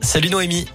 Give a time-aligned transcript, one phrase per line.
[0.00, 0.66] Salut Noémie.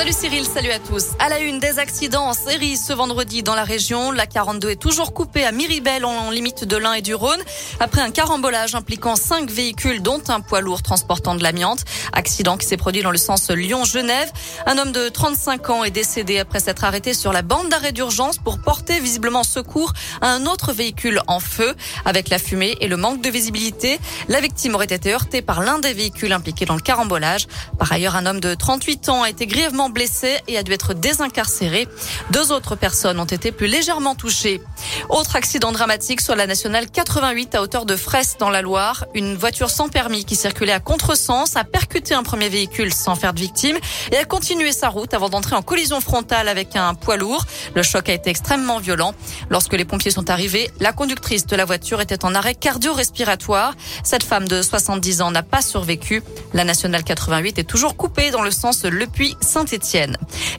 [0.00, 1.08] Salut Cyril, salut à tous.
[1.18, 4.76] À la une des accidents en série ce vendredi dans la région, la 42 est
[4.76, 7.42] toujours coupée à Miribel en limite de l'Ain et du Rhône
[7.80, 11.84] après un carambolage impliquant cinq véhicules dont un poids lourd transportant de l'amiante.
[12.14, 14.32] Accident qui s'est produit dans le sens Lyon-Genève.
[14.64, 18.38] Un homme de 35 ans est décédé après s'être arrêté sur la bande d'arrêt d'urgence
[18.38, 19.92] pour porter visiblement secours
[20.22, 21.74] à un autre véhicule en feu.
[22.06, 25.78] Avec la fumée et le manque de visibilité, la victime aurait été heurtée par l'un
[25.78, 27.48] des véhicules impliqués dans le carambolage.
[27.78, 30.94] Par ailleurs, un homme de 38 ans a été grièvement blessé et a dû être
[30.94, 31.88] désincarcéré.
[32.30, 34.60] Deux autres personnes ont été plus légèrement touchées.
[35.08, 39.06] Autre accident dramatique sur la nationale 88 à hauteur de Fraisse dans la Loire.
[39.14, 43.34] Une voiture sans permis qui circulait à contresens a percuté un premier véhicule sans faire
[43.34, 43.78] de victime
[44.12, 47.44] et a continué sa route avant d'entrer en collision frontale avec un poids lourd.
[47.74, 49.14] Le choc a été extrêmement violent.
[49.50, 53.74] Lorsque les pompiers sont arrivés, la conductrice de la voiture était en arrêt cardio-respiratoire.
[54.04, 56.22] Cette femme de 70 ans n'a pas survécu.
[56.54, 59.06] La nationale 88 est toujours coupée dans le sens Le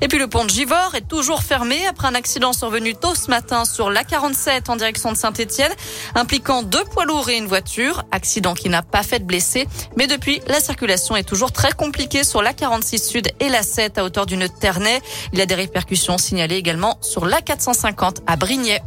[0.01, 3.29] Et puis le pont de Givors est toujours fermé après un accident survenu tôt ce
[3.29, 5.71] matin sur la 47 en direction de Saint-Étienne,
[6.15, 8.04] impliquant deux poids lourds et une voiture.
[8.12, 9.67] Accident qui n'a pas fait de blessés.
[9.98, 13.98] Mais depuis, la circulation est toujours très compliquée sur la 46 Sud et la 7
[13.98, 15.01] à hauteur d'une Ternay.
[15.34, 18.82] Il y a des répercussions signalées également sur la 450 à Brignais.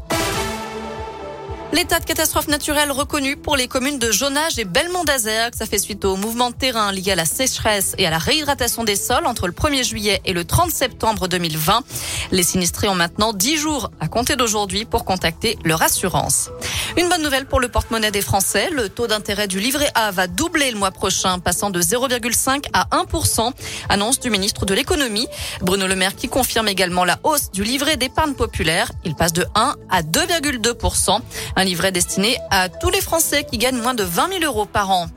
[1.75, 5.79] L'état de catastrophe naturelle reconnu pour les communes de Jonage et belmont que Ça fait
[5.79, 9.27] suite au mouvement de terrain lié à la sécheresse et à la réhydratation des sols
[9.27, 11.83] entre le 1er juillet et le 30 septembre 2020.
[12.31, 16.49] Les sinistrés ont maintenant 10 jours à compter d'aujourd'hui pour contacter leur assurance.
[16.97, 18.71] Une bonne nouvelle pour le porte-monnaie des Français.
[18.71, 22.87] Le taux d'intérêt du livret A va doubler le mois prochain, passant de 0,5 à
[22.93, 23.53] 1%.
[23.89, 25.27] Annonce du ministre de l'économie.
[25.61, 28.93] Bruno Le Maire qui confirme également la hausse du livret d'épargne populaire.
[29.05, 31.19] Il passe de 1 à 2,2%.
[31.57, 34.93] Un livret destiné à tous les Français qui gagnent moins de 20 000 euros par
[34.93, 35.09] an.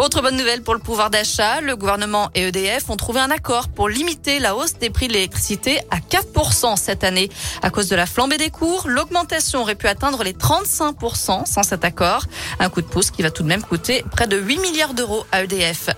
[0.00, 3.68] Autre bonne nouvelle pour le pouvoir d'achat, le gouvernement et EDF ont trouvé un accord
[3.68, 7.28] pour limiter la hausse des prix de l'électricité à 4% cette année.
[7.60, 11.84] À cause de la flambée des cours, l'augmentation aurait pu atteindre les 35% sans cet
[11.84, 12.24] accord.
[12.60, 15.26] Un coup de pouce qui va tout de même coûter près de 8 milliards d'euros
[15.32, 15.90] à EDF.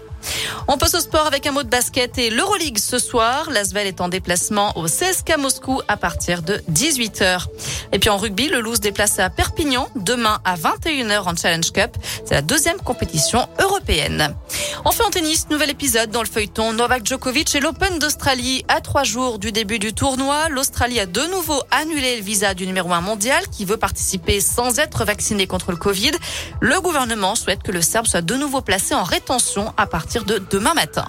[0.68, 3.50] On passe au sport avec un mot de basket et l'Euroleague ce soir.
[3.50, 7.46] L'Asvel est en déplacement au CSK Moscou à partir de 18h.
[7.92, 11.96] Et puis en rugby, le Loose déplacé à Perpignan demain à 21h en Challenge Cup.
[12.24, 14.34] C'est la deuxième compétition européenne.
[14.84, 18.64] Enfin en tennis, nouvel épisode dans le feuilleton Novak Djokovic et l'Open d'Australie.
[18.68, 22.66] À trois jours du début du tournoi, l'Australie a de nouveau annulé le visa du
[22.66, 26.12] numéro un mondial qui veut participer sans être vacciné contre le Covid.
[26.60, 30.38] Le gouvernement souhaite que le Serbe soit de nouveau placé en rétention à partir de
[30.52, 31.06] demain matin.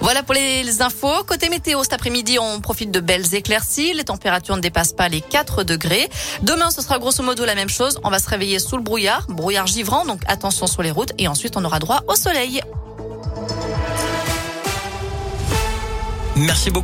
[0.00, 1.22] Voilà pour les infos.
[1.24, 3.94] Côté météo, cet après-midi, on profite de belles éclaircies.
[3.94, 6.10] Les températures ne dépassent pas les 4 degrés.
[6.42, 8.00] Demain, ce sera grosso modo la même chose.
[8.02, 11.12] On va se réveiller sous le brouillard, brouillard givrant, donc attention sur les routes.
[11.18, 12.60] Et ensuite, on aura droit au soleil.
[16.34, 16.80] Merci beaucoup.